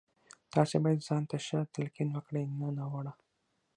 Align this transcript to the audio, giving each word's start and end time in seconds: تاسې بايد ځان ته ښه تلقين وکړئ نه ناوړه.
تاسې 0.53 0.75
بايد 0.83 0.99
ځان 1.07 1.23
ته 1.29 1.37
ښه 1.45 1.59
تلقين 1.73 2.09
وکړئ 2.13 2.43
نه 2.59 2.67
ناوړه. 2.77 3.13